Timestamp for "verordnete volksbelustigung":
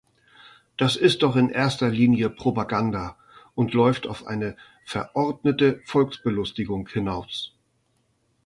4.83-6.87